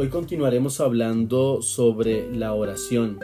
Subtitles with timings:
[0.00, 3.18] Hoy continuaremos hablando sobre la oración.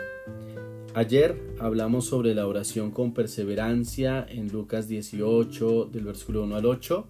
[0.92, 7.06] Ayer hablamos sobre la oración con perseverancia en Lucas 18 del versículo 1 al 8.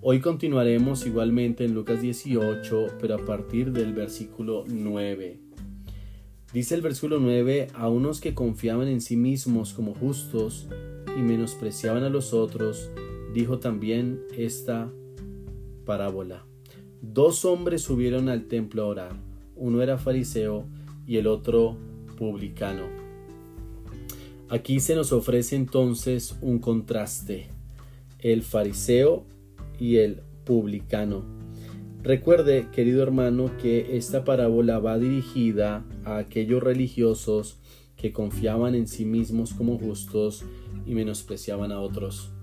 [0.00, 5.38] Hoy continuaremos igualmente en Lucas 18, pero a partir del versículo 9.
[6.52, 10.66] Dice el versículo 9, a unos que confiaban en sí mismos como justos
[11.16, 12.90] y menospreciaban a los otros,
[13.32, 14.90] dijo también esta
[15.84, 16.46] parábola.
[17.12, 19.12] Dos hombres subieron al templo a orar.
[19.56, 20.64] Uno era fariseo
[21.06, 21.76] y el otro
[22.16, 22.86] publicano.
[24.48, 27.48] Aquí se nos ofrece entonces un contraste.
[28.20, 29.24] El fariseo
[29.78, 31.24] y el publicano.
[32.02, 37.58] Recuerde, querido hermano, que esta parábola va dirigida a aquellos religiosos
[37.96, 40.44] que confiaban en sí mismos como justos
[40.86, 42.33] y menospreciaban a otros.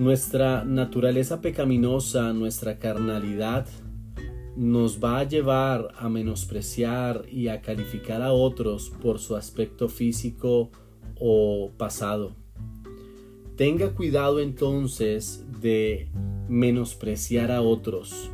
[0.00, 3.66] Nuestra naturaleza pecaminosa, nuestra carnalidad,
[4.56, 10.70] nos va a llevar a menospreciar y a calificar a otros por su aspecto físico
[11.18, 12.34] o pasado.
[13.56, 16.08] Tenga cuidado entonces de
[16.48, 18.30] menospreciar a otros.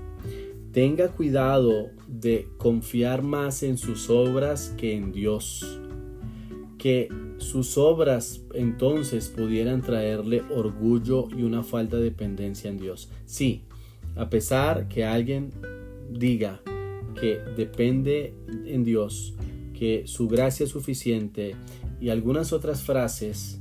[0.71, 5.81] Tenga cuidado de confiar más en sus obras que en Dios
[6.79, 13.11] que sus obras entonces pudieran traerle orgullo y una falta de dependencia en Dios.
[13.25, 13.63] Sí,
[14.15, 15.53] a pesar que alguien
[16.11, 16.61] diga
[17.21, 18.35] que depende
[18.67, 19.35] en Dios,
[19.79, 21.55] que su gracia es suficiente
[22.01, 23.61] y algunas otras frases,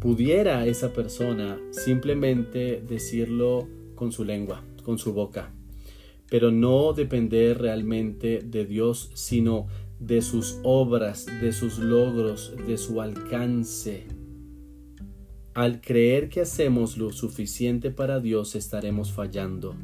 [0.00, 5.50] pudiera esa persona simplemente decirlo con su lengua, con su boca,
[6.28, 9.66] pero no depender realmente de Dios, sino
[9.98, 14.06] de sus obras, de sus logros, de su alcance.
[15.54, 19.76] Al creer que hacemos lo suficiente para Dios estaremos fallando.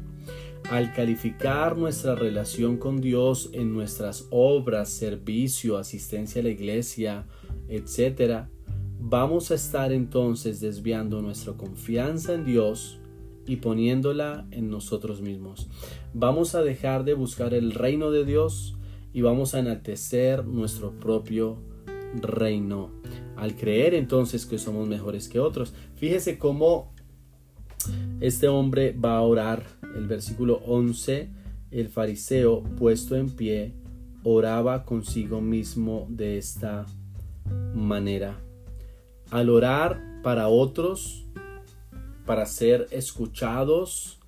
[0.69, 7.25] Al calificar nuestra relación con Dios en nuestras obras, servicio, asistencia a la iglesia,
[7.67, 8.45] etc.,
[8.99, 12.99] vamos a estar entonces desviando nuestra confianza en Dios
[13.47, 15.67] y poniéndola en nosotros mismos.
[16.13, 18.75] Vamos a dejar de buscar el reino de Dios
[19.13, 21.57] y vamos a enaltecer nuestro propio
[22.15, 22.91] reino.
[23.35, 25.73] Al creer entonces que somos mejores que otros.
[25.95, 26.93] Fíjese cómo
[28.19, 29.63] este hombre va a orar.
[29.95, 31.29] El versículo 11,
[31.71, 33.73] el fariseo puesto en pie
[34.23, 36.85] oraba consigo mismo de esta
[37.73, 38.39] manera.
[39.31, 41.25] Al orar para otros,
[42.25, 44.20] para ser escuchados,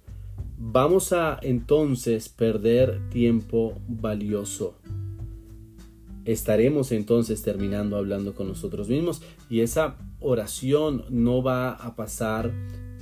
[0.66, 4.76] Vamos a entonces perder tiempo valioso.
[6.24, 12.54] Estaremos entonces terminando hablando con nosotros mismos y esa oración no va a pasar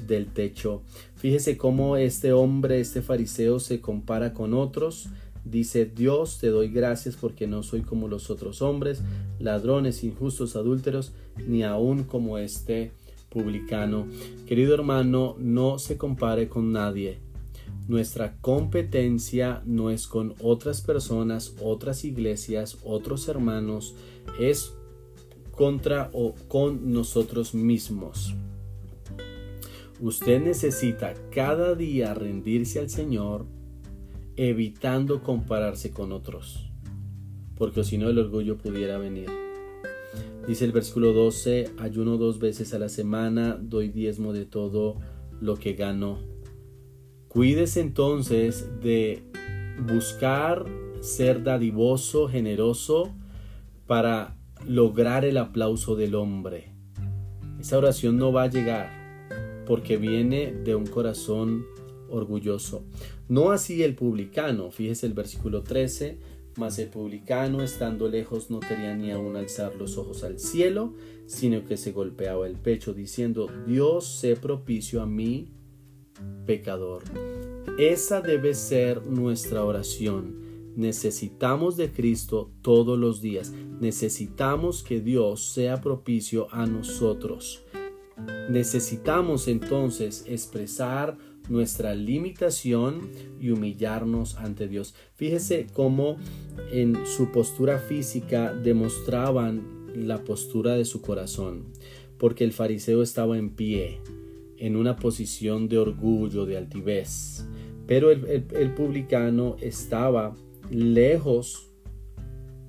[0.08, 0.82] del techo.
[1.16, 5.10] Fíjese cómo este hombre, este fariseo se compara con otros.
[5.46, 9.04] Dice, Dios, te doy gracias porque no soy como los otros hombres,
[9.40, 11.14] ladrones, injustos, adúlteros,
[11.48, 12.92] ni aun como este
[13.30, 14.08] publicano.
[14.48, 17.31] Querido hermano, no se compare con nadie.
[17.92, 23.96] Nuestra competencia no es con otras personas, otras iglesias, otros hermanos,
[24.40, 24.72] es
[25.52, 28.34] contra o con nosotros mismos.
[30.00, 33.46] Usted necesita cada día rendirse al Señor
[34.38, 36.72] evitando compararse con otros,
[37.58, 39.28] porque si no el orgullo pudiera venir.
[40.48, 44.96] Dice el versículo 12, ayuno dos veces a la semana, doy diezmo de todo
[45.42, 46.31] lo que gano
[47.32, 49.24] Cuídese entonces de
[49.88, 50.66] buscar
[51.00, 53.16] ser dadivoso, generoso,
[53.88, 54.36] para
[54.68, 56.74] lograr el aplauso del hombre.
[57.58, 61.66] Esa oración no va a llegar porque viene de un corazón
[62.10, 62.84] orgulloso.
[63.30, 66.20] No así el publicano, fíjese el versículo 13,
[66.58, 70.96] mas el publicano estando lejos no quería ni aún alzar los ojos al cielo,
[71.28, 75.48] sino que se golpeaba el pecho diciendo, Dios sé propicio a mí,
[76.46, 77.04] pecador.
[77.78, 80.42] Esa debe ser nuestra oración.
[80.76, 83.52] Necesitamos de Cristo todos los días.
[83.80, 87.64] Necesitamos que Dios sea propicio a nosotros.
[88.50, 91.18] Necesitamos entonces expresar
[91.50, 93.10] nuestra limitación
[93.40, 94.94] y humillarnos ante Dios.
[95.16, 96.18] Fíjese cómo
[96.72, 101.66] en su postura física demostraban la postura de su corazón,
[102.18, 104.00] porque el fariseo estaba en pie,
[104.62, 107.48] en una posición de orgullo, de altivez.
[107.88, 110.36] Pero el, publicano estaba
[110.70, 111.72] lejos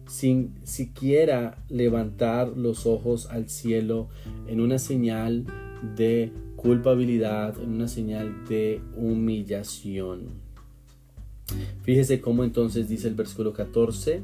[0.09, 4.09] sin siquiera levantar los ojos al cielo
[4.49, 5.45] en una señal
[5.95, 10.41] de culpabilidad, en una señal de humillación.
[11.83, 14.23] Fíjese cómo entonces dice el versículo 14,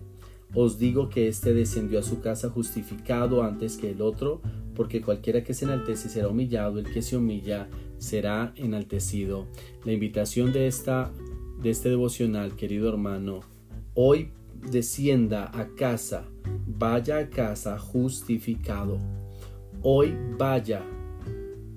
[0.54, 4.40] os digo que éste descendió a su casa justificado antes que el otro,
[4.74, 7.68] porque cualquiera que se enaltece será humillado, el que se humilla
[7.98, 9.46] será enaltecido.
[9.84, 11.12] La invitación de, esta,
[11.60, 13.40] de este devocional, querido hermano,
[13.94, 14.30] hoy
[14.70, 16.24] descienda a casa,
[16.66, 18.98] vaya a casa justificado.
[19.82, 20.82] Hoy vaya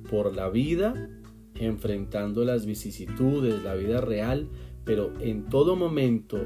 [0.09, 1.09] por la vida,
[1.55, 4.49] enfrentando las vicisitudes, la vida real,
[4.83, 6.37] pero en todo momento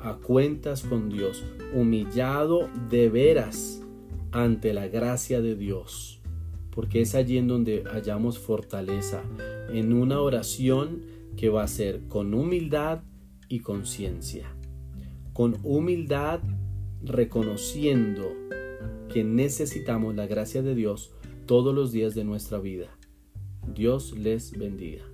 [0.00, 3.82] a cuentas con Dios, humillado de veras
[4.32, 6.20] ante la gracia de Dios,
[6.70, 9.22] porque es allí en donde hallamos fortaleza,
[9.70, 11.02] en una oración
[11.36, 13.02] que va a ser con humildad
[13.48, 14.54] y conciencia,
[15.32, 16.40] con humildad
[17.02, 18.32] reconociendo
[19.12, 21.12] que necesitamos la gracia de Dios
[21.46, 22.88] todos los días de nuestra vida.
[23.74, 25.04] Dios les bendiga.